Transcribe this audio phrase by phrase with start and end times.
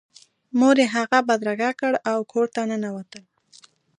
[0.59, 3.23] مور یې هغه بدرګه کړ او کور ته ننوتل